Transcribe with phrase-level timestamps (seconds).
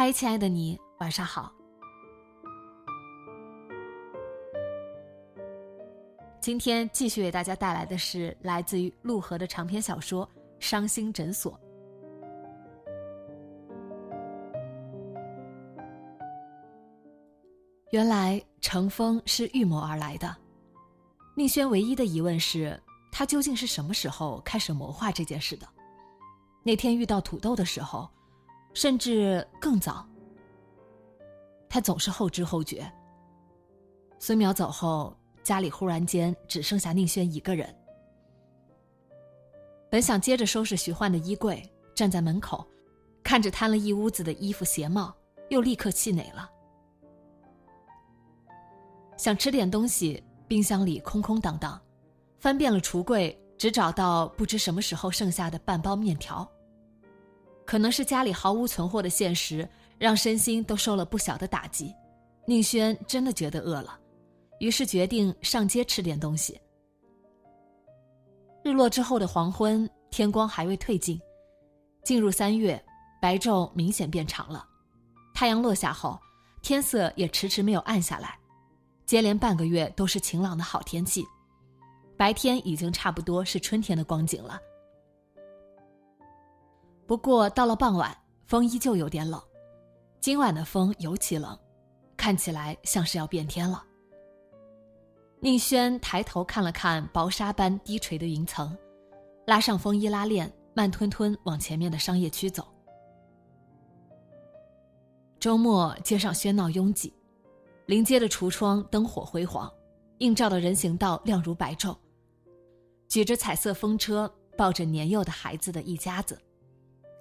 [0.00, 1.52] 嗨，亲爱的你，晚上好。
[6.40, 10.26] 今天继续为大家带来的是来自于陆河的长篇小说
[10.58, 11.52] 《伤心诊所》。
[17.90, 20.34] 原来程峰是预谋而来的。
[21.36, 25.68] 宁轩唯一的疑问是，他究竟是什么时候开始谋划这件事的？
[26.62, 28.08] 那天遇到土豆的时候。
[28.72, 30.06] 甚至更早。
[31.68, 32.90] 他总是后知后觉。
[34.18, 37.74] 孙淼走后，家里忽然间只剩下宁轩一个人。
[39.88, 41.62] 本想接着收拾徐焕的衣柜，
[41.94, 42.66] 站在门口，
[43.22, 45.14] 看着摊了一屋子的衣服鞋帽，
[45.48, 46.48] 又立刻气馁了。
[49.16, 51.80] 想吃点东西，冰箱里空空荡荡，
[52.38, 56.48] 翻遍了橱柜，只找到不知什么时候剩下的半包面条。
[57.70, 61.94] 可能是家里毫无存货的现实，让身心都受了不小的打击。
[62.44, 63.96] 宁轩真的觉得饿了，
[64.58, 66.60] 于是决定上街吃点东西。
[68.64, 71.16] 日落之后的黄昏，天光还未褪尽，
[72.02, 72.84] 进入三月，
[73.22, 74.66] 白昼明显变长了。
[75.32, 76.18] 太阳落下后，
[76.62, 78.36] 天色也迟迟没有暗下来，
[79.06, 81.24] 接连半个月都是晴朗的好天气，
[82.16, 84.60] 白天已经差不多是春天的光景了。
[87.10, 88.16] 不过到了傍晚，
[88.46, 89.42] 风依旧有点冷。
[90.20, 91.58] 今晚的风尤其冷，
[92.16, 93.84] 看起来像是要变天了。
[95.40, 98.78] 宁轩抬头看了看薄纱般低垂的云层，
[99.44, 102.64] 拉上风衣拉链，慢吞吞往前面的商业区走。
[105.40, 107.12] 周末街上喧闹拥挤，
[107.86, 109.68] 临街的橱窗灯火辉煌，
[110.18, 111.96] 映照的人行道亮如白昼。
[113.08, 116.40] 举着彩色风车，抱着年幼的孩子的一家子。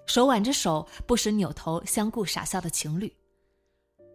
[0.10, 3.16] 手挽着手，不时扭头相顾傻笑的情侣，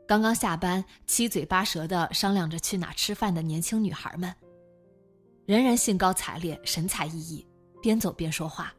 [0.09, 4.35] 刚刚下班七嘴八舌的商量着去哪吃饭的年轻女孩们，
[5.47, 7.47] 人人兴高采烈、神采奕奕，
[7.81, 8.75] 边走边说话。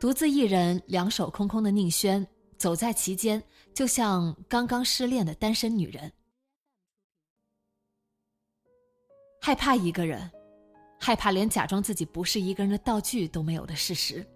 [0.00, 2.26] 独自一人、两手空空的宁轩
[2.56, 3.42] 走在其间，
[3.74, 6.10] 就像刚刚失恋的单身女人，
[9.42, 10.30] 害怕一个人，
[10.98, 14.26] 害怕连假装自己不是一个人的道具都没有的事实。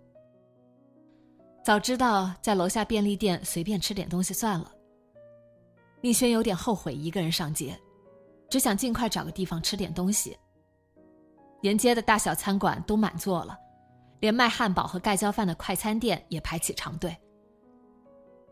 [1.64, 4.70] 早知道在楼下便利店随便吃点东西算了。
[6.02, 7.74] 宁轩有点后悔一个人上街，
[8.50, 10.36] 只想尽快找个地方吃点东西。
[11.62, 13.58] 沿街的大小餐馆都满座了，
[14.20, 17.16] 连卖汉堡和盖浇饭的快餐店也排起长队。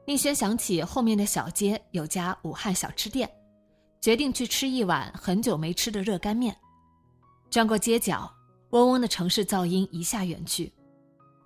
[0.06, 3.30] 宁轩想起后面的小街有家武汉小吃店，
[4.00, 6.56] 决定去吃一碗很久没吃的热干面。
[7.50, 8.32] 转过街角，
[8.70, 10.72] 嗡嗡的城市噪音一下远去，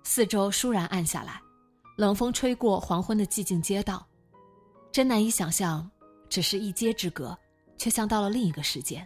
[0.05, 1.41] 四周倏然暗下来。
[1.97, 4.05] 冷风吹过黄昏的寂静街道，
[4.91, 5.89] 真难以想象，
[6.29, 7.35] 只是一街之隔，
[7.75, 9.05] 却像到了另一个世界。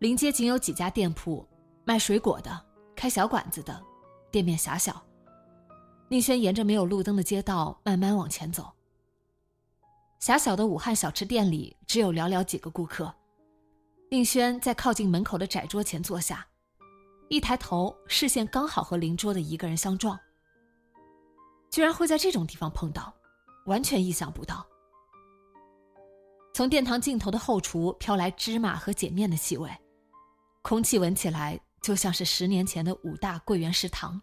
[0.00, 1.46] 临街仅有几家店铺，
[1.84, 3.80] 卖水果的、开小馆子的，
[4.32, 5.00] 店面狭小。
[6.08, 8.68] 宁轩沿着没有路灯的街道慢慢往前走。
[10.18, 13.14] 狭小的武汉小吃店里只有寥寥几个顾客。
[14.10, 16.44] 宁轩在靠近门口的窄桌前坐下，
[17.28, 20.18] 一抬头，视线刚好和邻桌的一个人相撞。
[21.72, 23.12] 居然会在这种地方碰到，
[23.64, 24.64] 完全意想不到。
[26.52, 29.70] 从殿堂尽头的后厨飘来芝麻和碱面的气味，
[30.60, 34.20] 空气闻起来就像是十年前的五大桂圆食堂。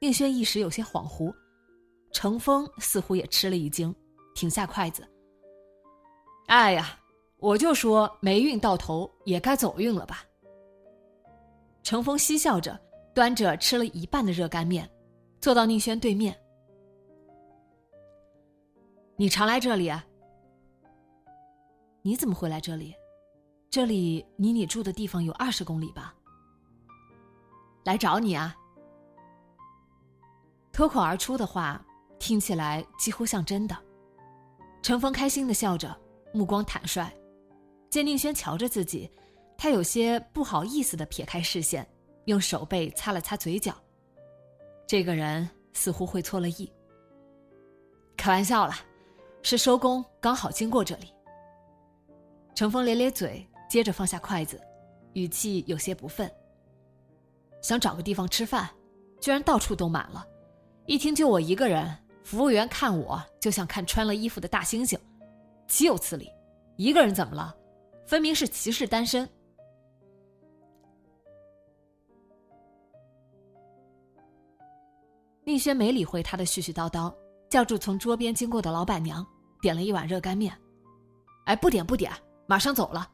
[0.00, 1.32] 宁轩一时有些恍惚，
[2.10, 3.94] 程峰似乎也吃了一惊，
[4.34, 5.08] 停下筷子。
[6.48, 6.98] 哎呀，
[7.38, 10.24] 我就说霉运到头也该走运了吧。
[11.84, 12.76] 程峰嬉笑着，
[13.14, 14.88] 端着吃了一半的热干面，
[15.40, 16.36] 坐到宁轩对面。
[19.16, 20.04] 你常来这里啊？
[22.02, 22.94] 你怎么会来这里？
[23.70, 26.14] 这里离你住的地方有二十公里吧？
[27.84, 28.56] 来找你啊！
[30.72, 31.84] 脱口而出的话，
[32.18, 33.76] 听起来几乎像真的。
[34.82, 35.94] 程峰开心的笑着，
[36.32, 37.12] 目光坦率。
[37.90, 39.10] 见宁轩瞧着自己，
[39.56, 41.86] 他有些不好意思的撇开视线，
[42.26, 43.74] 用手背擦了擦嘴角。
[44.88, 46.72] 这个人似乎会错了意。
[48.16, 48.72] 开玩笑了，
[49.42, 51.12] 是收工刚好经过这里。
[52.54, 54.58] 程峰咧咧嘴，接着放下筷子，
[55.12, 56.26] 语气有些不忿。
[57.60, 58.66] 想找个地方吃饭，
[59.20, 60.26] 居然到处都满了，
[60.86, 61.94] 一听就我一个人，
[62.24, 64.98] 服务员看我就像看穿了衣服的大猩猩，
[65.66, 66.32] 岂有此理！
[66.76, 67.54] 一个人怎么了？
[68.06, 69.28] 分明是歧视单身。
[75.48, 77.10] 宁轩没理会他的絮絮叨叨，
[77.48, 79.26] 叫住从桌边经过的老板娘，
[79.62, 80.54] 点了一碗热干面。
[81.46, 82.12] 哎，不点不点，
[82.46, 83.10] 马上走了。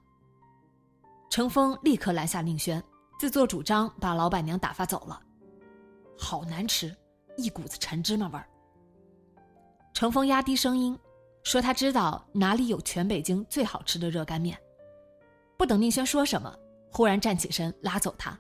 [1.31, 2.83] 程峰立刻拦下宁轩，
[3.21, 5.23] 自作主张把老板娘打发走了。
[6.19, 6.93] 好难吃，
[7.37, 8.49] 一股子陈芝麻味儿。
[9.93, 10.99] 程峰压低声音，
[11.45, 14.59] 说他知道哪里有全北京最好吃的热干面。
[15.57, 16.53] 不等宁轩说什么，
[16.91, 18.37] 忽然站起身拉走他。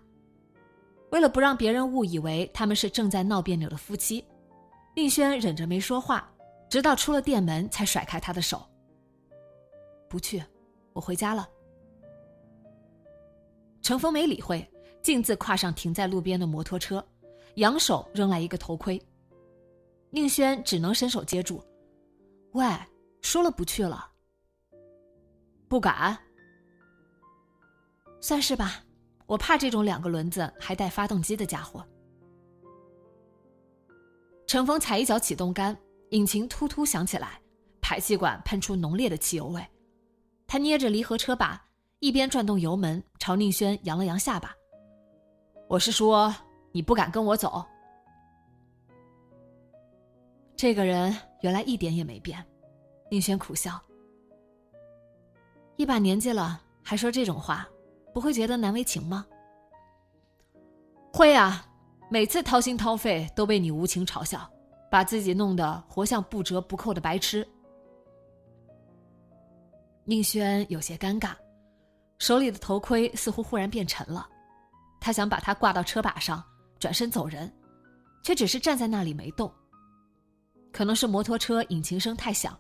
[1.14, 4.26] 为了不让别人误以为他们是正在闹别扭的夫妻，
[4.96, 6.28] 宁轩忍着没说话，
[6.68, 8.60] 直到出了店门才甩开他的手。
[10.08, 10.42] 不去，
[10.92, 11.48] 我回家了。
[13.80, 14.68] 程峰没理会，
[15.02, 17.06] 径自跨上停在路边的摩托车，
[17.54, 19.00] 扬手扔来一个头盔。
[20.10, 21.62] 宁轩只能伸手接住。
[22.54, 22.66] 喂，
[23.22, 24.10] 说了不去了。
[25.68, 26.18] 不敢。
[28.20, 28.83] 算是吧，
[29.34, 31.84] 我怕这种两个轮子还带发动机的家伙。
[34.46, 35.76] 程峰踩一脚启动杆，
[36.10, 37.40] 引擎突突响起来，
[37.80, 39.60] 排气管喷出浓烈的汽油味。
[40.46, 41.60] 他捏着离合车把，
[41.98, 44.54] 一边转动油门，朝宁轩扬了扬下巴
[45.66, 46.32] ：“我是说，
[46.70, 47.66] 你不敢跟我走。”
[50.54, 52.40] 这个人原来一点也没变，
[53.10, 53.80] 宁轩苦笑
[55.74, 57.68] ：“一把年纪了，还说这种话。”
[58.14, 59.26] 不会觉得难为情吗？
[61.12, 61.66] 会啊，
[62.08, 64.48] 每次掏心掏肺都被你无情嘲笑，
[64.88, 67.46] 把自己弄得活像不折不扣的白痴。
[70.04, 71.32] 宁轩有些尴尬，
[72.18, 74.28] 手里的头盔似乎忽然变沉了，
[75.00, 76.42] 他想把它挂到车把上，
[76.78, 77.52] 转身走人，
[78.22, 79.52] 却只是站在那里没动。
[80.72, 82.56] 可能是摩托车引擎声太响，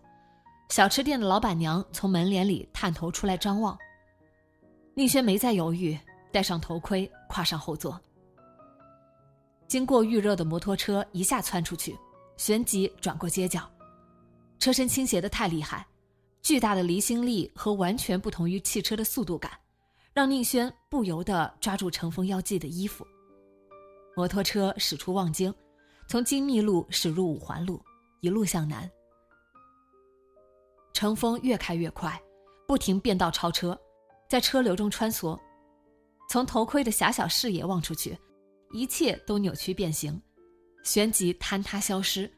[0.70, 3.78] 小吃店的老板娘从门帘里探头出来张望。
[4.96, 5.98] 宁轩没再犹豫，
[6.32, 8.00] 戴上头盔，跨上后座。
[9.66, 11.98] 经过预热的摩托车一下窜出去，
[12.36, 13.68] 旋即转过街角，
[14.60, 15.84] 车身倾斜的太厉害，
[16.42, 19.50] 巨大的离心力和完全不同于汽车的速度感，
[20.12, 23.04] 让宁轩不由得抓住乘风腰际的衣服。
[24.14, 25.52] 摩托车驶出望京，
[26.06, 27.82] 从金密路驶入五环路，
[28.20, 28.88] 一路向南。
[30.92, 32.22] 乘风越开越快，
[32.68, 33.76] 不停变道超车。
[34.28, 35.38] 在车流中穿梭，
[36.28, 38.18] 从头盔的狭小视野望出去，
[38.72, 40.20] 一切都扭曲变形，
[40.82, 42.30] 旋即坍塌消失，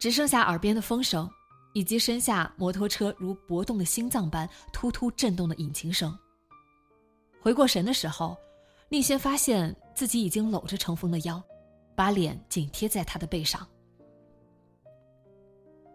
[0.00, 1.30] 只剩下耳边的风声，
[1.74, 6.16] 以及身下摩托车如搏动的心脏般突突震动的引擎声。
[7.40, 8.36] 回过神的时候，
[8.88, 11.42] 宁轩发现自己已经搂着程峰的腰，
[11.94, 13.66] 把脸紧贴在他的背上。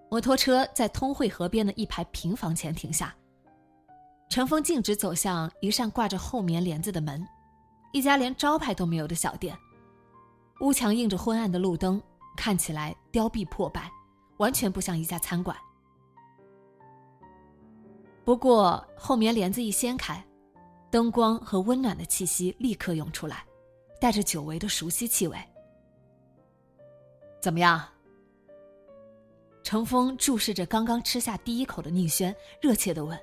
[0.10, 3.14] 摩托车在通惠河边的一排平房前停下。
[4.30, 7.26] 程峰径直走向一扇挂着厚棉帘子的门，
[7.94, 9.58] 一家连招牌都没有的小店，
[10.60, 12.02] 屋墙映着昏暗的路灯，
[12.36, 13.90] 看起来凋敝破败，
[14.38, 15.56] 完全不像一家餐馆。
[18.26, 20.22] 不过厚棉帘子一掀开，
[20.90, 23.46] 灯光和温暖的气息立刻涌出来，
[24.02, 25.38] 带着久违的熟悉气味。
[27.40, 27.82] 怎么样？
[29.64, 33.18] 程峰注视着刚刚吃下第一口的宁轩，热切的问。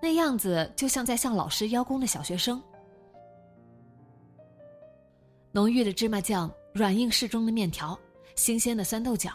[0.00, 2.62] 那样子就像在向老师邀功的小学生。
[5.50, 7.98] 浓郁的芝麻酱，软硬适中的面条，
[8.36, 9.32] 新鲜的酸豆角，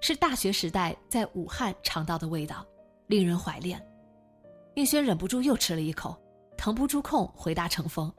[0.00, 2.66] 是大学时代在武汉尝到的味道，
[3.06, 3.80] 令人怀恋。
[4.74, 6.20] 宁轩忍不住又吃了一口，
[6.56, 8.12] 腾不出空回答程峰，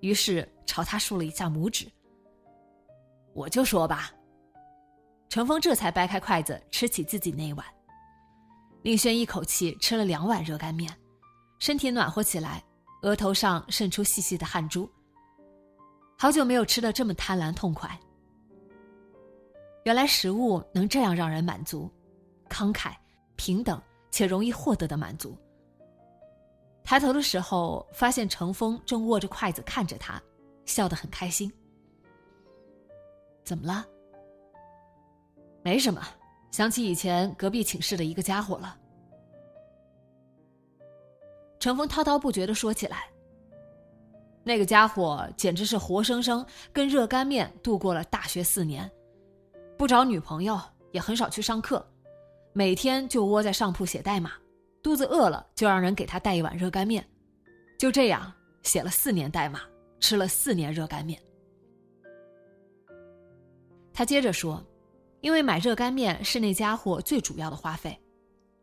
[0.00, 1.86] 于是朝他竖了一下拇指。
[3.34, 4.10] 我就说吧。
[5.28, 7.64] 程峰这才掰开筷子吃起自己那一碗。
[8.82, 10.90] 宁轩一口气吃了两碗热干面。
[11.58, 12.62] 身体暖和起来，
[13.02, 14.88] 额头上渗出细细的汗珠。
[16.16, 17.98] 好久没有吃的这么贪婪痛快。
[19.84, 21.90] 原来食物能这样让人满足，
[22.48, 22.92] 慷慨、
[23.36, 25.36] 平等且容易获得的满足。
[26.84, 30.20] 抬头的时候，发现程峰正握着筷子看着他，
[30.64, 31.52] 笑得很开心。
[33.44, 33.86] 怎么了？
[35.62, 36.02] 没什么，
[36.50, 38.76] 想起以前隔壁寝室的一个家伙了。
[41.58, 43.08] 程峰滔滔不绝的说起来。
[44.44, 48.90] 那个家伙简直是活生生跟热干面度过了大学四年，
[49.76, 50.58] 不找女朋友，
[50.92, 51.86] 也很少去上课，
[52.54, 54.32] 每天就窝在上铺写代码，
[54.82, 57.06] 肚子饿了就让人给他带一碗热干面，
[57.78, 59.60] 就这样写了四年代码，
[60.00, 61.20] 吃了四年热干面。
[63.92, 64.64] 他接着说
[65.20, 68.00] ：“因为买热干面是那家伙最主要的花费，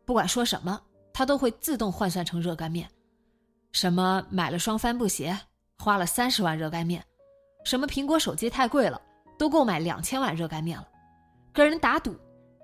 [0.04, 0.80] 不管说什么，
[1.16, 2.86] 他都会自动换算成热干面。
[3.72, 5.34] 什么买了双帆布鞋，
[5.78, 7.00] 花了三十万热干面；
[7.64, 9.00] 什么苹果手机太贵了，
[9.38, 10.86] 都够买两千碗热干面了。
[11.54, 12.14] 跟人打赌，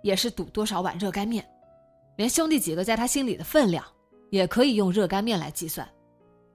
[0.02, 1.42] 也是赌多少碗热干面。
[2.16, 3.82] 连兄弟几个在他心里的分量，
[4.28, 5.88] 也可以用热干面来计算。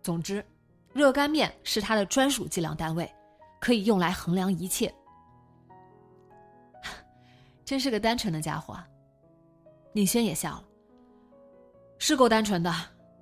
[0.03, 0.45] 总之，
[0.93, 3.11] 热干面是他的专属计量单位，
[3.59, 4.93] 可以用来衡量一切。
[7.65, 8.87] ”真是个单纯的家伙，啊
[9.93, 10.63] 宁轩也笑了。
[11.99, 12.73] 是够单纯的，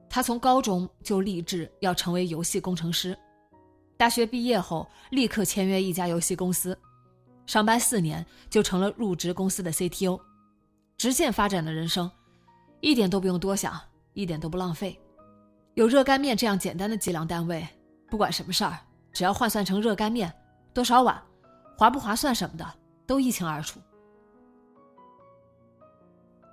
[0.10, 3.17] 他从高中就立志要成为游戏工程师，
[3.98, 6.77] 大学毕业后立刻签约一家游戏公司，
[7.46, 10.20] 上班四年就成了入职公司的 CTO，
[10.98, 12.10] 直线发展的人生，
[12.82, 13.79] 一点都不用多想，
[14.13, 15.00] 一点都不浪费。
[15.74, 17.67] 有热干面这样简单的计量单位，
[18.10, 18.77] 不管什么事儿，
[19.12, 20.34] 只要换算成热干面
[20.74, 21.22] 多少碗，
[21.77, 22.65] 划不划算什么的，
[23.05, 23.79] 都一清二楚。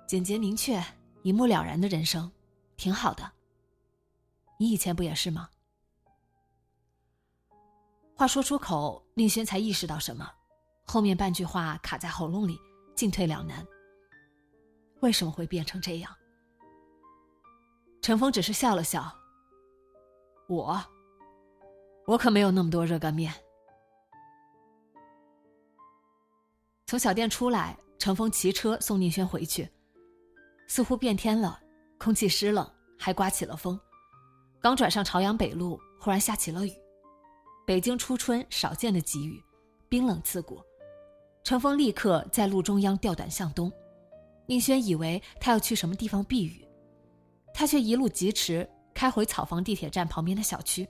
[0.05, 0.83] 简洁明确、
[1.23, 2.31] 一目了然的人生，
[2.77, 3.31] 挺好的。
[4.59, 5.49] 你以前不也是吗？
[8.15, 10.29] 话说出口，宁轩才意识到什么，
[10.85, 12.59] 后面半句话卡在喉咙里，
[12.93, 13.65] 进退两难。
[14.99, 16.13] 为什么会变成这样？
[18.01, 19.11] 陈峰只是笑了笑。
[20.49, 20.79] 我，
[22.05, 23.33] 我可没有那么多热干面。
[26.85, 29.69] 从小店出来，陈峰骑车送宁轩回去。
[30.73, 31.59] 似乎变天了，
[31.99, 33.79] 空气湿冷，还刮起了风。
[34.59, 36.73] 刚转上朝阳北路，忽然下起了雨。
[37.63, 39.39] 北京初春少见的急雨，
[39.87, 40.59] 冰冷刺骨。
[41.43, 43.71] 程峰立刻在路中央调短向东。
[44.47, 46.67] 宁轩以为他要去什么地方避雨，
[47.53, 50.89] 他却一路疾驰，开回草房地铁站旁边的小区。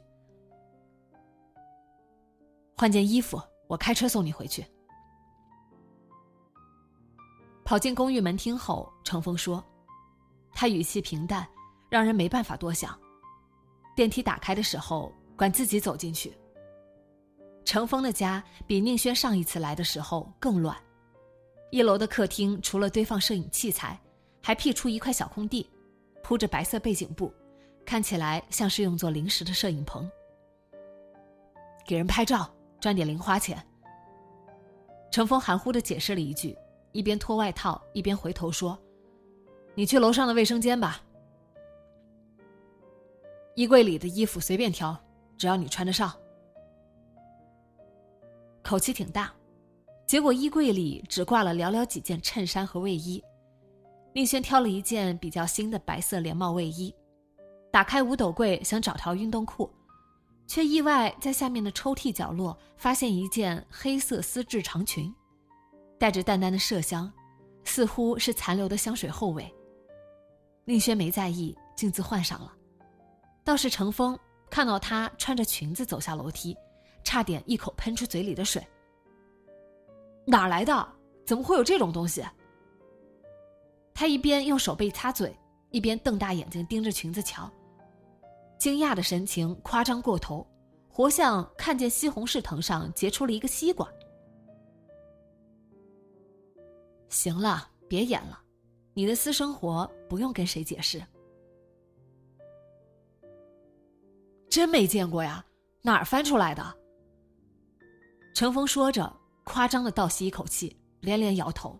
[2.77, 3.37] 换件衣服，
[3.67, 4.65] 我开车送你回去。
[7.65, 9.63] 跑进公寓门厅后，程峰说
[10.53, 11.47] ：“他语气平淡，
[11.89, 12.97] 让人没办法多想。”
[13.95, 16.35] 电梯打开的时候，管自己走进去。
[17.65, 20.75] 程峰的家比宁轩上一次来的时候更乱。
[21.71, 23.99] 一楼的客厅除了堆放摄影器材，
[24.41, 25.69] 还辟出一块小空地，
[26.23, 27.33] 铺着白色背景布，
[27.85, 30.09] 看起来像是用作临时的摄影棚。
[31.85, 33.61] 给人拍照赚点零花钱。
[35.11, 36.57] 程峰含糊的解释了一句。
[36.91, 38.77] 一边脱外套，一边回头说
[39.75, 41.01] ：“你去楼上的卫生间吧，
[43.55, 44.95] 衣柜里的衣服随便挑，
[45.37, 46.13] 只要你穿得上。”
[48.61, 49.33] 口气挺大，
[50.05, 53.23] 结果衣柜里只挂了寥寥几件衬衫和卫衣。
[54.13, 56.93] 宁轩挑了一件比较新的白色连帽卫衣，
[57.71, 59.67] 打开五斗柜想找条运动裤，
[60.45, 65.11] 却意外在下面的抽屉角落发现一件黑色丝质长裙。
[65.99, 67.11] 带着淡淡的麝香，
[67.63, 69.51] 似乎是残留的香水后味。
[70.65, 72.53] 宁轩没在意，径自换上了。
[73.43, 74.17] 倒是程峰
[74.49, 76.55] 看到她穿着裙子走下楼梯，
[77.03, 78.65] 差点一口喷出嘴里的水。
[80.25, 80.87] 哪来的？
[81.25, 82.21] 怎么会有这种东西？
[83.93, 85.33] 他一边用手背擦嘴，
[85.69, 87.49] 一边瞪大眼睛盯着裙子瞧，
[88.57, 90.45] 惊讶的神情夸张过头，
[90.89, 93.87] 活像看见西红柿藤上结出了一个西瓜。
[97.07, 98.42] 行了，别演了，
[98.93, 101.03] 你的私生活不用跟谁解释。
[104.49, 105.43] 真没见过呀，
[105.81, 106.63] 哪儿翻出来的？
[108.35, 109.11] 程峰说着，
[109.43, 111.79] 夸张的倒吸一口气，连连摇头。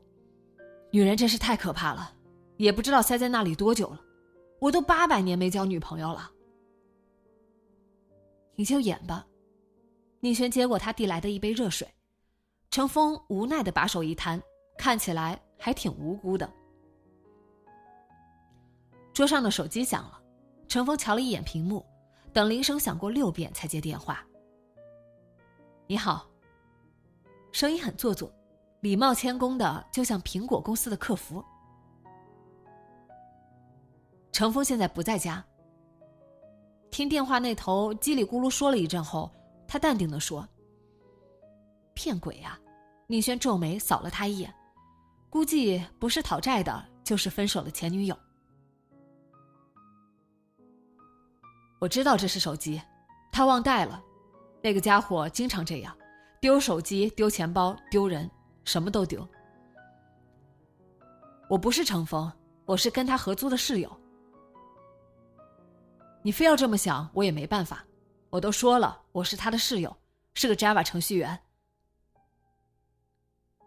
[0.91, 2.15] 女人真是太可怕了，
[2.57, 4.01] 也不知道塞在那里多久了。
[4.59, 6.31] 我都八百年没交女朋友了。
[8.55, 9.25] 你就演吧。
[10.19, 11.87] 宁轩接过他递来的一杯热水，
[12.71, 14.41] 程峰无奈的把手一摊。
[14.77, 16.51] 看起来还挺无辜的。
[19.13, 20.19] 桌上的手机响了，
[20.67, 21.85] 程峰瞧了一眼屏幕，
[22.33, 24.25] 等铃声响过六遍才接电话。
[25.85, 26.27] 你好。
[27.51, 28.33] 声音很做作，
[28.79, 31.45] 礼貌谦恭的，就像苹果公司的客服。
[34.31, 35.45] 程峰现在不在家。
[36.89, 39.29] 听电话那头叽里咕噜说了一阵后，
[39.67, 40.47] 他淡定的说
[41.93, 42.59] ：“骗鬼呀！”
[43.05, 44.51] 宁轩皱眉扫了他一眼，
[45.29, 48.17] 估计不是讨债的，就是分手的前女友。
[51.83, 52.81] 我知道这是手机，
[53.29, 54.01] 他忘带了。
[54.61, 55.93] 那个家伙经常这样，
[56.39, 58.31] 丢手机、丢钱包、丢人，
[58.63, 59.27] 什么都丢。
[61.49, 62.31] 我不是程峰，
[62.63, 63.91] 我是跟他合租的室友。
[66.21, 67.83] 你非要这么想，我也没办法。
[68.29, 69.93] 我都说了，我是他的室友，
[70.35, 71.37] 是个 Java 程序员。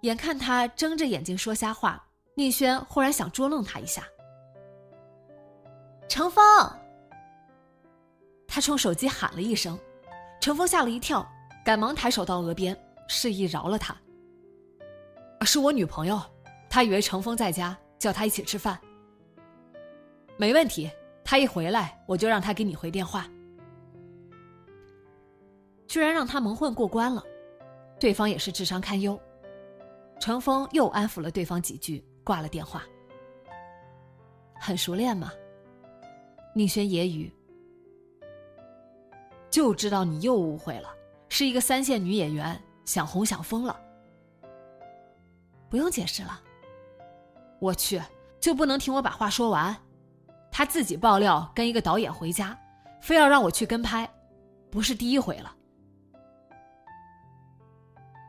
[0.00, 2.02] 眼看他睁着眼睛说瞎话，
[2.34, 4.02] 宁轩忽然想捉弄他一下。
[6.08, 6.42] 程峰，
[8.56, 9.78] 他冲手机喊了一声。
[10.40, 11.30] 程峰吓了一跳，
[11.62, 12.74] 赶忙抬手到额边，
[13.06, 13.94] 示意饶了他。
[15.42, 16.18] 是我女朋友，
[16.70, 18.80] 她以为程峰在家，叫他一起吃饭。
[20.38, 20.90] 没问题，
[21.22, 23.26] 他一回来我就让他给你回电话。
[25.86, 27.22] 居然让他蒙混过关了，
[28.00, 29.20] 对方也是智商堪忧。
[30.18, 32.82] 程峰又安抚了对方几句，挂了电话。
[34.58, 35.30] 很熟练吗？
[36.54, 37.30] 宁轩揶揄。
[39.56, 40.90] 就知道你又误会了，
[41.30, 43.74] 是一个三线女演员，想红想疯了。
[45.70, 46.38] 不用解释了。
[47.58, 47.98] 我去，
[48.38, 49.74] 就不能听我把话说完？
[50.52, 52.54] 他自己爆料跟一个导演回家，
[53.00, 54.06] 非要让我去跟拍，
[54.70, 55.56] 不是第一回了。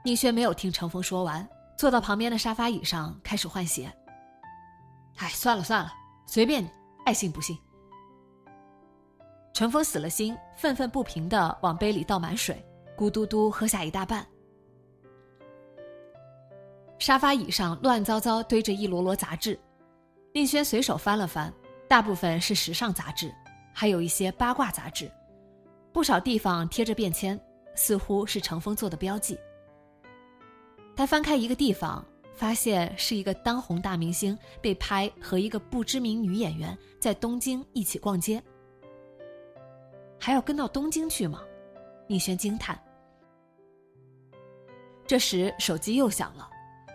[0.06, 1.46] 宁轩没有听程峰说完，
[1.78, 3.92] 坐到旁边的沙发椅上开始换鞋。
[5.18, 5.94] 哎，算了算了，
[6.26, 6.70] 随便你，
[7.04, 7.60] 爱信不信。
[9.58, 12.64] 程峰死了心，愤愤不平的往杯里倒满水，
[12.96, 14.24] 咕嘟嘟喝下一大半。
[17.00, 19.60] 沙发椅上乱糟糟堆着一摞摞杂志，
[20.32, 21.52] 宁轩随手翻了翻，
[21.88, 23.34] 大部分是时尚杂志，
[23.74, 25.12] 还有一些八卦杂志，
[25.92, 27.40] 不少地方贴着便签，
[27.74, 29.40] 似乎是程峰做的标记。
[30.96, 38.40] 他翻开一个地方，发现是一个当红大明星被拍和一个不知名女演员在东京一起逛街。
[40.20, 41.42] 还要跟到东京去吗？
[42.08, 42.82] 宁轩惊叹。
[45.06, 46.50] 这时手机又响了，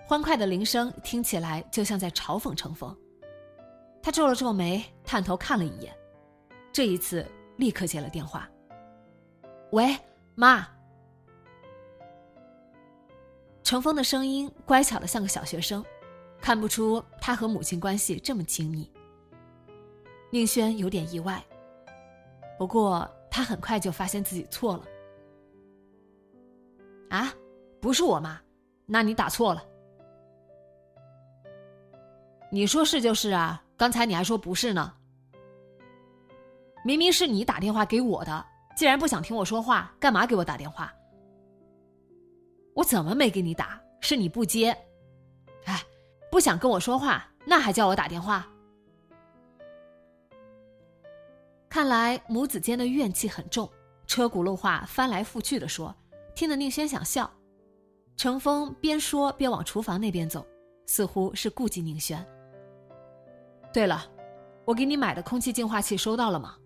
[0.07, 2.95] 欢快的铃声听起来就像在嘲讽程峰。
[4.03, 5.97] 他皱了皱眉，探头看了一眼，
[6.73, 8.49] 这一次立刻接了电话。
[9.71, 9.97] 喂，
[10.35, 10.67] 妈。
[13.63, 15.83] 程峰的声音乖巧的像个小学生，
[16.41, 18.91] 看不出他和母亲关系这么亲密。
[20.31, 21.43] 宁轩有点意外。
[22.63, 24.85] 不过他很快就发现自己错了。
[27.11, 27.35] 啊，
[27.81, 28.41] 不是我妈，
[28.87, 29.65] 那你打错了。
[32.53, 34.95] 你说是就是啊，刚才你还说不是呢。
[36.85, 38.47] 明明是你打电话给我的，
[38.77, 40.95] 既然不想听我说话，干嘛给我打电话？
[42.77, 43.83] 我怎么没给你打？
[44.01, 44.71] 是你不接。
[45.65, 45.83] 哎，
[46.31, 48.49] 不想跟我说话，那还叫我打电话？
[51.73, 53.67] 看来母子间的怨气很重，
[54.07, 55.95] 车轱辘话翻来覆去的说，
[56.35, 57.31] 听得宁轩想笑。
[58.15, 60.47] 程峰边说边往厨房那边走，
[60.85, 62.23] 似乎是顾及宁轩。
[63.73, 64.05] 对了，
[64.67, 66.59] 我给你买的空气净化器收到了吗？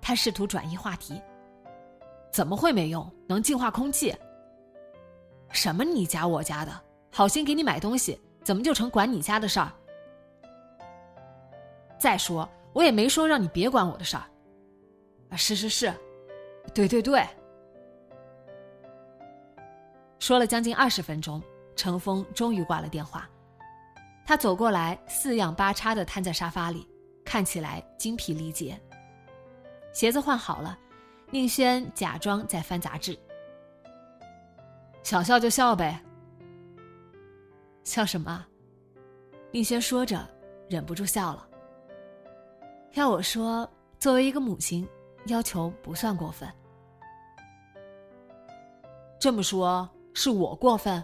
[0.00, 1.20] 他试图转移话题。
[2.30, 3.12] 怎么会没用？
[3.26, 4.14] 能净化空气？
[5.50, 6.70] 什么你家我家的？
[7.10, 9.72] 好心给你买东西，怎么就成管你家的事儿？
[11.98, 12.48] 再说。
[12.78, 14.22] 我也没说让你别管我的事儿，
[15.30, 15.92] 啊，是是是，
[16.72, 17.26] 对对对。
[20.20, 21.42] 说了将近二十分钟，
[21.74, 23.28] 程峰终于挂了电话。
[24.24, 26.88] 他走过来，四仰八叉的瘫在沙发里，
[27.24, 28.80] 看起来精疲力竭。
[29.92, 30.78] 鞋子换好了，
[31.32, 33.18] 宁轩假装在翻杂志。
[35.02, 36.00] 想笑就笑呗。
[37.82, 38.46] 笑什么？
[39.50, 40.24] 宁轩说着，
[40.68, 41.47] 忍不住笑了。
[42.94, 44.88] 要我说，作为一个母亲，
[45.26, 46.48] 要求不算过分。
[49.20, 51.02] 这么说，是我过分？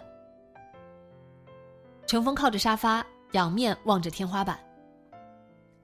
[2.07, 4.59] 程峰靠着沙发，仰面望着天花板。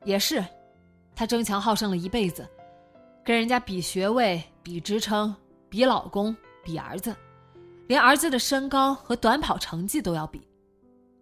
[0.04, 0.44] 也是，
[1.16, 2.48] 他争强好胜了一辈子，
[3.24, 5.34] 跟人家比学位、比职称、
[5.70, 7.16] 比老公、比儿子，
[7.88, 10.46] 连儿子的身高和短跑成绩都要比，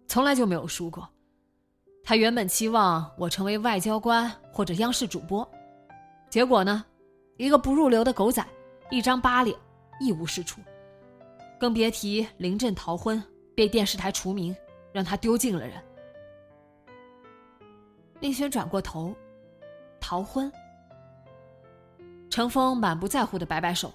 [0.08, 1.08] 从来就没有输过。
[2.02, 5.48] 他原本期望我成为外交官或者央视主播，
[6.28, 6.84] 结果呢，
[7.36, 8.44] 一个不入流的狗仔，
[8.90, 9.56] 一张八脸，
[10.00, 10.60] 一无是处，
[11.58, 13.22] 更别提临阵逃婚，
[13.54, 14.56] 被电视台除名，
[14.92, 15.80] 让他丢尽了人。
[18.18, 19.14] 宁轩转过头，
[20.00, 20.50] 逃婚。
[22.28, 23.92] 程峰满不在乎的摆摆手：“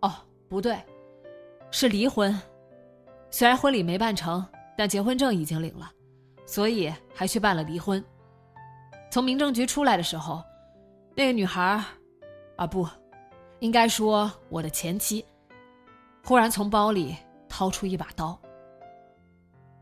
[0.00, 0.12] 哦，
[0.48, 0.78] 不对，
[1.70, 2.38] 是离婚。
[3.30, 4.44] 虽然婚礼没办成，
[4.76, 5.90] 但结婚证已经领了。”
[6.52, 8.04] 所以还去办了离婚。
[9.10, 10.44] 从民政局出来的时候，
[11.16, 11.82] 那个女孩，
[12.56, 12.86] 啊不，
[13.60, 15.24] 应该说我的前妻，
[16.22, 17.16] 忽然从包里
[17.48, 18.38] 掏出一把刀。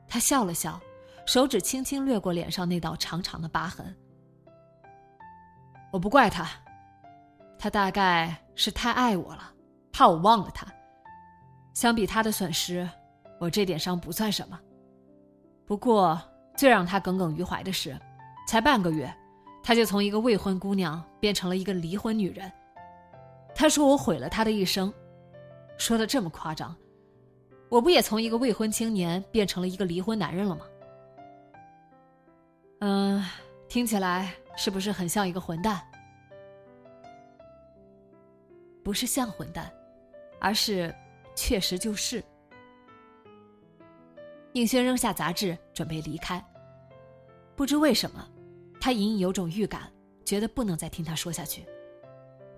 [0.07, 0.81] 他笑了笑，
[1.27, 3.93] 手指轻轻掠过脸上那道长长的疤痕。
[5.91, 6.49] 我不怪他，
[7.59, 9.53] 他大概是太爱我了，
[9.91, 10.73] 怕我忘了他。
[11.75, 12.89] 相比他的损失，
[13.41, 14.57] 我这点伤不算什么。
[15.67, 16.17] 不过。
[16.61, 17.99] 最让他耿耿于怀的是，
[18.47, 19.11] 才半个月，
[19.63, 22.53] 他就从一个未婚姑娘变成了一个离婚女人。
[23.55, 24.93] 他说我毁了他的一生，
[25.79, 26.77] 说的这么夸张，
[27.71, 30.67] 我不也从一个未婚青年变成了一个离婚男人了吗？
[32.81, 33.25] 嗯，
[33.67, 35.81] 听起来是不是很像一个混蛋？
[38.85, 39.73] 不是像混蛋，
[40.39, 40.95] 而是
[41.35, 42.23] 确实就是。
[44.53, 46.45] 宁轩扔下杂志，准备离开。
[47.61, 48.27] 不知为什么，
[48.81, 49.83] 他隐隐有种预感，
[50.25, 51.63] 觉得不能再听他说下去。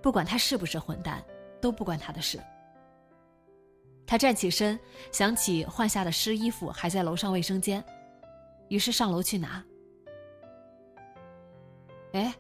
[0.00, 1.20] 不管他是不是混蛋，
[1.60, 2.38] 都不关他的事。
[4.06, 4.78] 他站起身，
[5.10, 7.84] 想起换下的湿衣服还在楼上卫生间，
[8.68, 9.64] 于是上楼去拿。
[12.12, 12.32] 哎，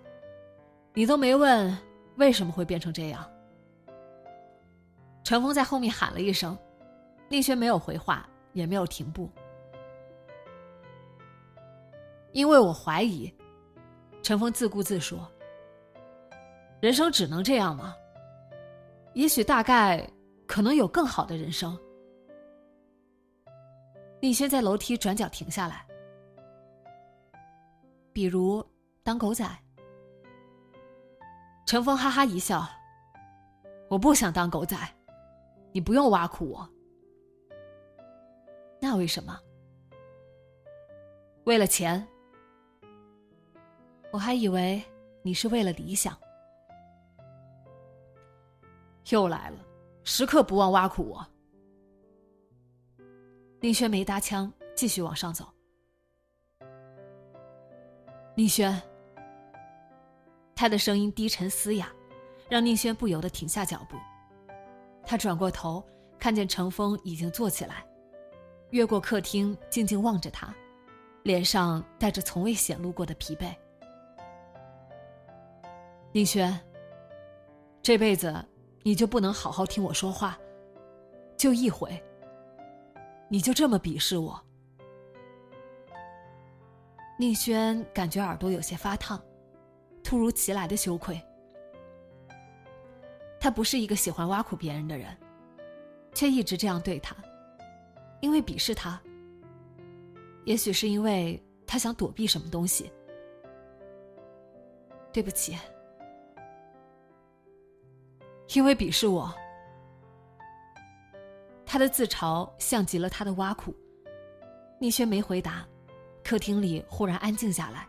[0.94, 1.76] 你都没问
[2.14, 3.28] 为什么会变成这样？
[5.24, 6.56] 程峰在后面喊了一声，
[7.28, 9.28] 宁轩没有回话，也没有停步。
[12.32, 13.32] 因为我怀疑，
[14.22, 15.30] 陈峰自顾自说
[16.80, 17.94] ：“人生只能这样吗？
[19.12, 20.08] 也许大概
[20.46, 21.78] 可能有更好的人生。”
[24.18, 25.86] 宁轩在楼梯转角停下来，
[28.12, 28.64] 比如
[29.02, 29.46] 当狗仔。
[31.66, 32.66] 陈峰哈哈一笑
[33.90, 34.76] ：“我不想当狗仔，
[35.72, 36.68] 你不用挖苦我。
[38.80, 39.38] 那为什么？
[41.44, 42.02] 为了钱。”
[44.12, 44.80] 我还以为
[45.22, 46.14] 你是为了理想，
[49.08, 49.58] 又来了，
[50.04, 51.26] 时刻不忘挖苦我。
[53.58, 55.48] 宁轩没搭腔，继续往上走。
[58.36, 58.80] 宁轩，
[60.54, 61.90] 他的声音低沉嘶哑，
[62.50, 63.96] 让宁轩不由得停下脚步。
[65.06, 65.82] 他转过头，
[66.18, 67.82] 看见程峰已经坐起来，
[68.72, 70.54] 越过客厅，静静望着他，
[71.22, 73.54] 脸上带着从未显露过的疲惫。
[76.14, 76.60] 宁轩，
[77.82, 78.34] 这辈子
[78.82, 80.38] 你就不能好好听我说话？
[81.38, 82.02] 就一回，
[83.30, 84.38] 你就这么鄙视我？
[87.18, 89.18] 宁轩感觉耳朵有些发烫，
[90.04, 91.18] 突如其来的羞愧。
[93.40, 95.16] 他不是一个喜欢挖苦别人的人，
[96.12, 97.16] 却一直这样对他，
[98.20, 99.00] 因为鄙视他，
[100.44, 102.92] 也许是因为他想躲避什么东西。
[105.10, 105.56] 对不起。
[108.54, 109.32] 因为鄙视我，
[111.64, 113.74] 他的自嘲像极了他的挖苦。
[114.78, 115.66] 宁轩没回答，
[116.22, 117.88] 客厅里忽然安静下来，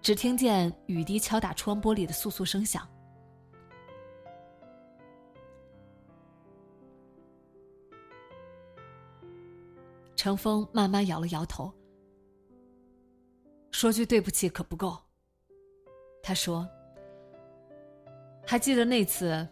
[0.00, 2.88] 只听见雨滴敲打窗玻璃的簌簌声响。
[10.16, 11.72] 程峰慢慢摇了摇头，
[13.70, 14.98] 说句对不起可不够。
[16.22, 16.66] 他说
[18.44, 19.46] ：“还记得那次。”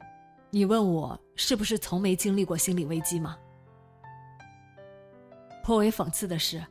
[0.54, 3.38] 你问我是不是从没经历过心理危机吗？
[5.64, 6.62] 颇为讽刺的是，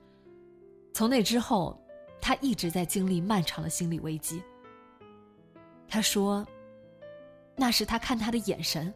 [0.93, 1.75] 从那之后，
[2.21, 4.39] 他一直在经历漫长的心理危机。
[5.87, 6.45] 他说，
[7.55, 8.93] 那时他看他的眼神，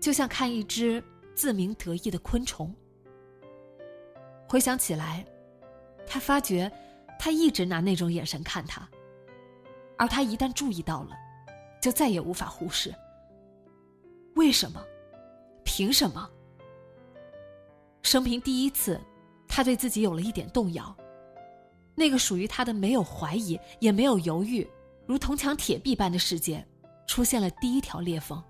[0.00, 1.00] 就像看一只
[1.36, 2.74] 自鸣得意的昆虫。
[4.48, 5.24] 回想起来，
[6.08, 6.68] 他发觉，
[7.20, 8.82] 他一直拿那种眼神看他，
[9.96, 11.10] 而他一旦注意到了，
[11.80, 12.92] 就再也无法忽视。
[14.38, 14.80] 为什么？
[15.64, 16.30] 凭什么？
[18.02, 19.00] 生平第一次，
[19.48, 20.96] 他对自己有了一点动摇。
[21.96, 24.64] 那个属于他的没有怀疑，也没有犹豫，
[25.06, 26.64] 如铜墙铁壁般的世界，
[27.08, 28.40] 出现了第一条裂缝。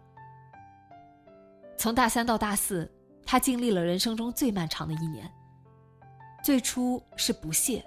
[1.79, 2.87] 从大三到大四，
[3.25, 5.27] 他经历了人生中最漫长的一年。
[6.45, 7.83] 最初是不屑，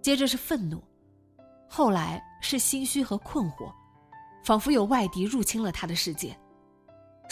[0.00, 0.82] 接着是愤怒，
[1.68, 3.72] 后来是心虚和困惑，
[4.44, 6.36] 仿佛有外敌入侵了他的世界，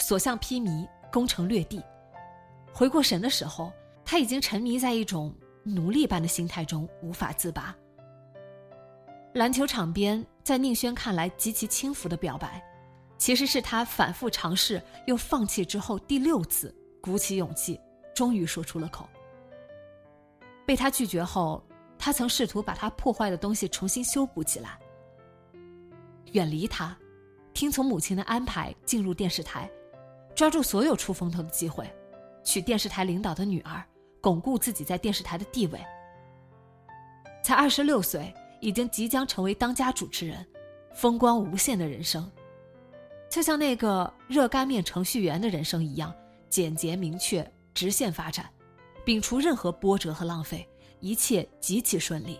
[0.01, 1.81] 所向披靡，攻城略地。
[2.73, 3.71] 回过神的时候，
[4.03, 5.33] 他已经沉迷在一种
[5.63, 7.75] 奴隶般的心态中，无法自拔。
[9.33, 12.61] 篮球场边，在宁轩看来极其轻浮的表白，
[13.17, 17.79] 其实是他反复尝试又放弃之后第六次鼓起勇气，
[18.13, 19.07] 终于说出了口。
[20.65, 21.63] 被他拒绝后，
[21.97, 24.79] 他曾试图把他破坏的东西重新修补起来，
[26.31, 26.97] 远离他，
[27.53, 29.69] 听从母亲的安排进入电视台，
[30.41, 31.87] 抓住所有出风头的机会，
[32.43, 33.85] 娶电视台领导的女儿，
[34.19, 35.79] 巩固自己在电视台的地位。
[37.43, 38.33] 才二十六岁。
[38.59, 40.43] 已经即将成为当家主持人，
[40.93, 42.31] 风光无限的人生，
[43.29, 46.11] 就像那个热干面程序员的人生一样，
[46.47, 48.47] 简洁明确，直线发展，
[49.05, 50.67] 摒除任何波折和浪费，
[50.99, 52.39] 一切极其顺利。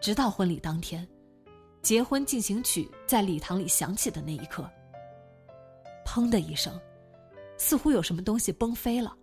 [0.00, 1.06] 直到婚礼当天，
[1.82, 4.70] 结婚进行曲在礼堂里响起的那一刻，
[6.10, 6.76] 砰的一声，
[7.56, 9.16] 似乎有什么东西崩飞了。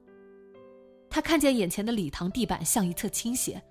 [1.10, 3.62] 他看见眼前的礼堂地板向一侧倾斜。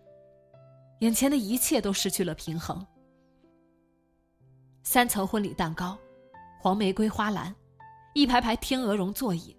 [1.01, 2.87] 眼前的一切都失去了平衡。
[4.83, 5.97] 三层婚礼蛋糕，
[6.61, 7.55] 黄玫瑰花篮，
[8.15, 9.57] 一排排天鹅绒座椅，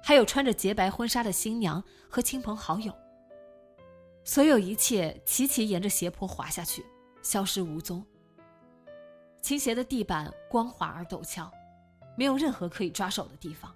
[0.00, 2.92] 还有穿着洁白婚纱的新娘和亲朋好友。
[4.24, 6.86] 所有一切齐齐沿着斜坡滑下去，
[7.20, 8.04] 消失无踪。
[9.42, 11.50] 倾斜的地板光滑而陡峭，
[12.16, 13.74] 没有任何可以抓手的地方。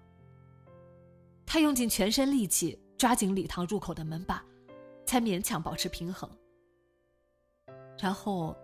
[1.46, 4.44] 他用尽全身力气抓紧礼堂入口的门把，
[5.04, 6.30] 才勉强保持平衡。
[7.98, 8.56] 然后，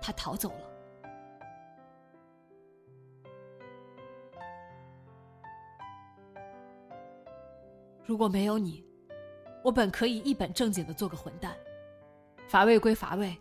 [0.00, 0.70] 他逃走了。
[8.04, 8.84] 如果没有你，
[9.62, 11.56] 我本可以一本正经的做个混蛋，
[12.48, 13.36] 乏味归乏味，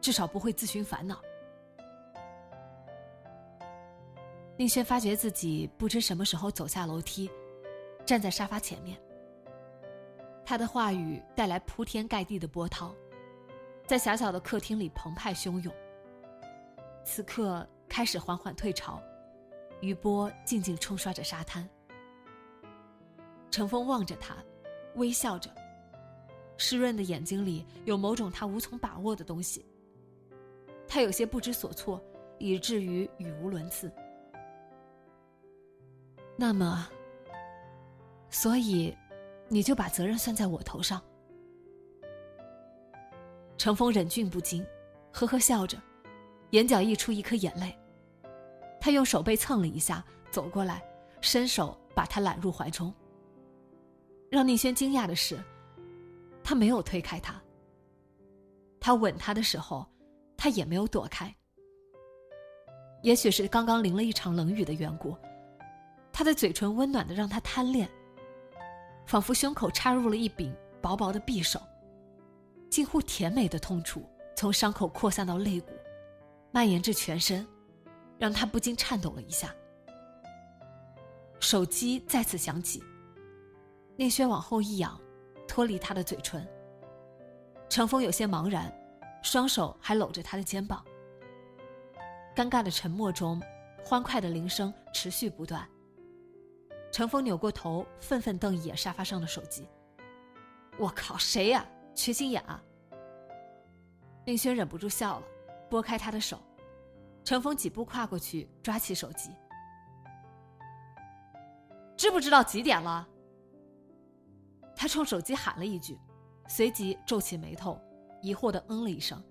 [0.00, 1.22] 至少不会自寻烦恼。
[4.60, 7.30] 宁轩发觉自己不知什么时候走下楼梯，
[8.04, 9.00] 站在沙发前面。
[10.44, 12.94] 他的话语带来铺天盖地的波涛。
[13.86, 15.74] 在狭小的客厅里澎湃汹涌。
[17.06, 19.02] 此刻开始缓缓退潮，
[19.80, 21.66] 余波静静冲刷着沙滩。
[23.50, 24.36] 程风望着他，
[24.96, 25.50] 微笑着，
[26.58, 29.64] 湿润的眼睛里有某种他无从把握的东西。
[30.86, 31.98] 他有些不知所措，
[32.38, 33.90] 以至于语无伦次。
[36.40, 36.88] 那么，
[38.30, 38.96] 所以，
[39.46, 40.98] 你就把责任算在我头上？
[43.58, 44.64] 程峰忍俊不禁，
[45.12, 45.76] 呵呵笑着，
[46.52, 47.78] 眼角溢出一颗眼泪。
[48.80, 50.82] 他用手背蹭了一下，走过来，
[51.20, 52.90] 伸手把他揽入怀中。
[54.30, 55.38] 让宁轩惊讶的是，
[56.42, 57.38] 他没有推开他。
[58.80, 59.86] 他吻他的时候，
[60.38, 61.36] 他也没有躲开。
[63.02, 65.14] 也许是刚刚淋了一场冷雨的缘故，
[66.12, 67.88] 他的嘴唇温暖的让他贪恋，
[69.06, 71.60] 仿佛胸口插入了一柄薄薄的匕首。
[72.68, 75.72] 近乎甜美的痛楚从伤口扩散到肋骨，
[76.52, 77.46] 蔓延至全身，
[78.18, 79.54] 让他不禁颤抖了一下。
[81.40, 82.82] 手机再次响起。
[83.96, 85.00] 宁轩往后一仰，
[85.48, 86.46] 脱离他的嘴唇。
[87.68, 88.72] 程风有些茫然，
[89.22, 90.84] 双手还搂着他的肩膀。
[92.36, 93.42] 尴尬的沉默中，
[93.84, 95.68] 欢快的铃声持续不断。
[96.92, 99.66] 程风扭过头，愤愤瞪一眼沙发上的手机。
[100.78, 101.66] 我靠，谁呀？
[101.94, 102.62] 缺心眼啊！
[104.26, 105.26] 令轩忍不住笑了，
[105.68, 106.40] 拨开他的手，
[107.24, 109.30] 程风几步跨过去，抓起手机。
[111.96, 113.06] 知不知道几点了？
[114.74, 115.98] 他冲手机喊了一句，
[116.48, 117.78] 随即皱起眉头，
[118.22, 119.22] 疑惑的嗯了一声，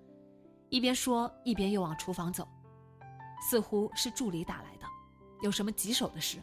[0.68, 2.46] 一边说一边又往厨房走，
[3.50, 4.86] 似乎是助理打来的，
[5.42, 6.38] 有什么棘手的事。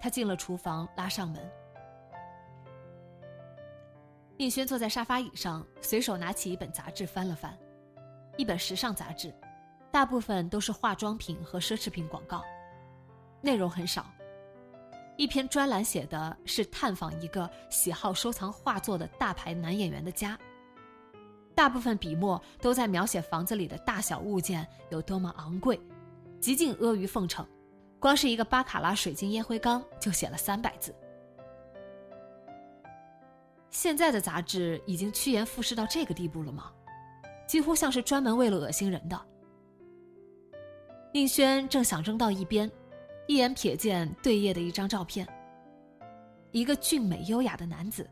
[0.00, 1.50] 他进了厨房，拉上门。
[4.36, 7.58] 宁轩坐在沙发椅上，随手拿起一本杂志翻了翻，
[8.36, 9.34] 一本时尚杂志，
[9.90, 12.44] 大部分都是化妆品和奢侈品广告，
[13.40, 14.06] 内容很少。
[15.16, 20.38] 一篇专栏写的是探访一个喜好收藏画作的大牌男演员的家，
[21.56, 25.80] 大部分笔墨都在描写房子里的大小物件有多么昂贵，
[26.40, 27.44] 极尽阿谀奉承。
[28.00, 30.94] 光是一个巴卡拉水晶烟灰缸就写了三百字。
[33.70, 36.72] 现在的杂志已经趋炎附势到这个地步了吗？
[37.46, 39.20] 几乎像是专门为了恶心人的。
[41.12, 42.70] 宁轩正想扔到一边，
[43.26, 45.26] 一眼瞥见对页的一张照片。
[46.50, 48.08] 一个俊美优雅的男子，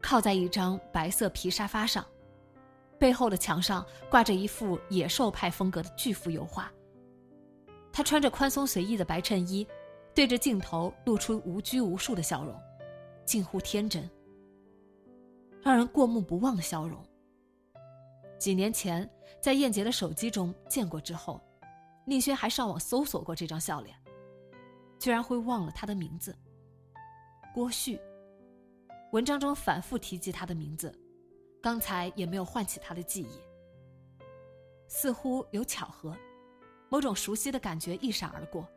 [0.00, 2.04] 靠在一张白色皮沙发上，
[2.98, 6.70] 背后的墙上挂着一幅野兽派风格的巨幅油画。
[7.92, 9.66] 他穿着宽松随意的白衬衣，
[10.14, 12.54] 对着镜头露出无拘无束的笑容，
[13.24, 14.08] 近乎天真，
[15.62, 17.02] 让人过目不忘的笑容。
[18.38, 19.08] 几年前
[19.40, 21.40] 在燕杰的手机中见过之后，
[22.06, 23.96] 宁轩还上网搜索过这张笑脸，
[24.98, 26.36] 居然会忘了他的名字。
[27.54, 28.00] 郭旭。
[29.12, 30.96] 文章中反复提及他的名字，
[31.60, 33.40] 刚才也没有唤起他的记忆。
[34.86, 36.16] 似乎有巧合，
[36.90, 38.68] 某种熟悉的感觉一闪而过。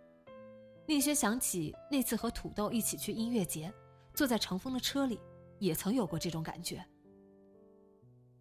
[0.85, 3.73] 宁轩想起那次和土豆一起去音乐节，
[4.13, 5.19] 坐在程峰的车里，
[5.59, 6.83] 也曾有过这种感觉。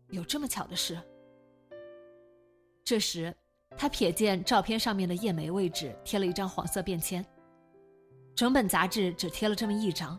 [0.09, 1.01] 有这么巧的事？
[2.85, 3.35] 这时，
[3.77, 7.25] 他瞥见照片上面的叶梅位置贴了一张黄色便签，
[8.35, 10.19] 整本杂志只贴了这么一张。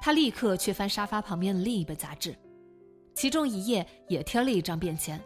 [0.00, 2.34] 他立刻去翻沙发旁边的另一本杂志，
[3.14, 5.20] 其中一页也贴了一张便签，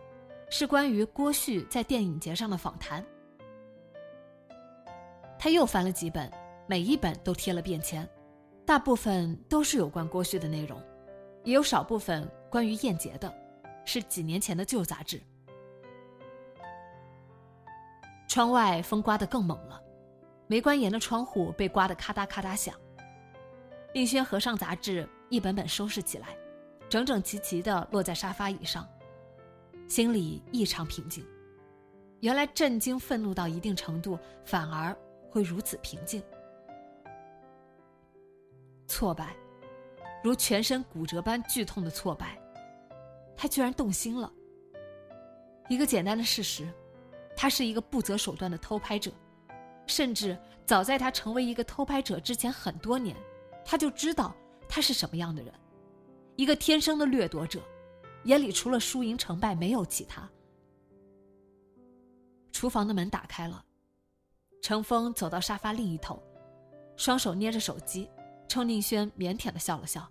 [0.51, 3.05] 是关于郭旭在电影节上的访谈。
[5.43, 6.31] 他又翻了几本，
[6.67, 8.07] 每一本都贴了便签，
[8.67, 10.79] 大部分都是有关郭旭的内容，
[11.45, 13.35] 也有少部分关于燕杰的，
[13.87, 15.19] 是几年前的旧杂志。
[18.29, 19.83] 窗外风刮得更猛了，
[20.47, 22.75] 没关严的窗户被刮得咔嗒咔嗒响。
[23.95, 26.37] 令轩合上杂志，一本本收拾起来，
[26.87, 28.87] 整整齐齐地落在沙发椅上，
[29.89, 31.27] 心里异常平静。
[32.21, 34.95] 原来震惊、愤怒到一定程度，反而
[35.31, 36.23] 会如此平静。
[38.87, 39.37] 挫败，
[40.23, 42.39] 如全身骨折般剧痛的挫败，
[43.37, 44.31] 他居然动心了。
[45.69, 46.69] 一个简单的事实，
[47.37, 49.13] 他是一个不择手段的偷拍者，
[49.87, 53.17] 甚至早在他成为一个偷拍者之前很多年。
[53.65, 54.35] 他就知道
[54.69, 55.55] 他是什么样的人，
[56.35, 57.61] 一个天生的掠夺者，
[58.25, 60.29] 眼里除了输赢成败没有其他。
[62.51, 63.65] 厨房的门打开了，
[64.61, 66.23] 程峰走到沙发另一头，
[66.97, 68.11] 双手捏着手机，
[68.47, 70.07] 冲宁轩腼腆的笑了笑。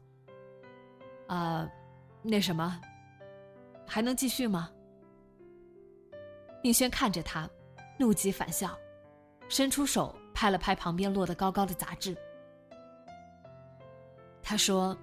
[1.27, 1.69] 啊，
[2.23, 2.81] 那什么，
[3.85, 4.71] 还能继续吗？
[6.63, 7.49] 宁轩看着他，
[7.97, 8.77] 怒极反笑，
[9.47, 12.17] 伸出手拍了拍旁边落得高高的杂志。
[14.41, 14.97] 他说：“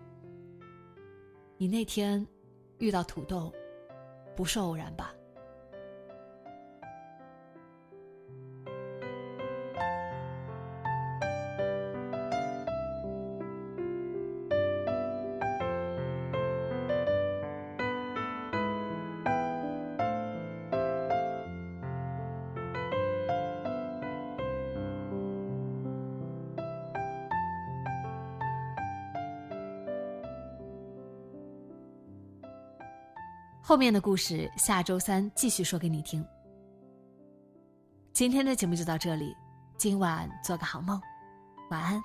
[1.56, 2.26] 你那天
[2.78, 3.54] 遇到土豆，
[4.34, 5.14] 不是偶然吧？”
[33.68, 36.24] 后面的故事下周三继续说给你听。
[38.12, 39.34] 今天的节目就到这里，
[39.76, 41.00] 今晚做个好梦，
[41.68, 42.00] 晚安。